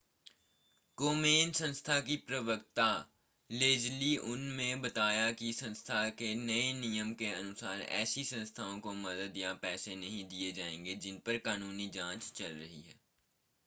कोमेन 0.97 1.51
संस्था 1.51 1.99
की 1.99 2.15
प्रवक्ता 2.27 2.87
लेज़ली 3.49 4.15
उन 4.17 4.39
ने 4.53 4.75
बताया 4.75 5.29
कि 5.31 5.51
संस्था 5.53 5.99
के 6.17 6.33
नए 6.37 6.73
नियम 6.73 7.13
के 7.13 7.31
अनुसार 7.33 7.81
ऐसी 7.99 8.23
संस्थाओं 8.23 8.79
को 8.79 8.93
मदद 8.95 9.37
या 9.37 9.53
पैसे 9.61 9.95
नहीं 9.95 10.23
दिए 10.25 10.51
जाएंगे 10.51 10.95
जिन 10.95 11.19
पर 11.25 11.37
कानूनी 11.45 11.89
जांच 11.89 12.31
चल 12.31 12.53
रही 12.55 12.81
है 12.81 12.99